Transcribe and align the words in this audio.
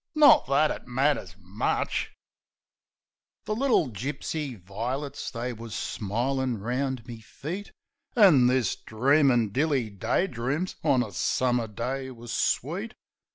"Not 0.15 0.47
that 0.47 0.71
it 0.71 0.87
matters 0.87 1.35
much") 1.37 2.09
6 2.09 2.09
Washing 2.09 2.15
Day 2.15 3.45
The 3.45 3.55
little 3.55 3.87
gipsy 3.89 4.55
vi'lits, 4.55 5.29
they 5.31 5.53
wus 5.53 5.75
smilin' 5.75 6.57
round 6.57 7.05
me 7.05 7.19
feet. 7.19 7.71
An' 8.15 8.47
this 8.47 8.75
dreamin' 8.75 9.51
dilly 9.51 9.91
day 9.91 10.25
dreams 10.25 10.75
on 10.83 11.03
a 11.03 11.11
Summer 11.11 11.67
day 11.67 12.09
wus 12.09 12.31
sweet. 12.33 12.95